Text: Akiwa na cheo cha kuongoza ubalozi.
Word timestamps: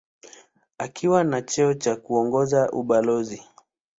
Akiwa 0.77 1.23
na 1.23 1.41
cheo 1.41 1.73
cha 1.73 1.95
kuongoza 1.95 2.69
ubalozi. 2.71 3.43